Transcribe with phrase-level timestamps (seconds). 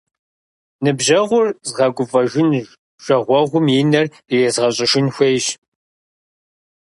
[0.83, 2.49] Ныбжьэгъур згъэгуфӏэжын,
[3.03, 5.45] жагъуэгъум и нэр ирезгъэщӏыжын хуейщ.